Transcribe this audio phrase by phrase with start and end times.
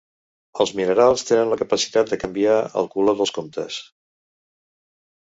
[0.63, 3.81] Els minerals tenen la capacitat de canviar el color dels comptes.